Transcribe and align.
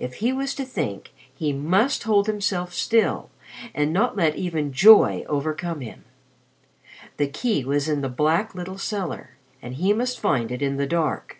If 0.00 0.14
he 0.14 0.32
was 0.32 0.52
to 0.56 0.64
think, 0.64 1.12
he 1.32 1.52
must 1.52 2.02
hold 2.02 2.26
himself 2.26 2.74
still 2.74 3.30
and 3.72 3.92
not 3.92 4.16
let 4.16 4.34
even 4.34 4.72
joy 4.72 5.24
overcome 5.28 5.80
him. 5.80 6.02
The 7.18 7.28
key 7.28 7.64
was 7.64 7.88
in 7.88 8.00
the 8.00 8.08
black 8.08 8.56
little 8.56 8.78
cellar, 8.78 9.36
and 9.62 9.74
he 9.76 9.92
must 9.92 10.18
find 10.18 10.50
it 10.50 10.60
in 10.60 10.76
the 10.76 10.88
dark. 10.88 11.38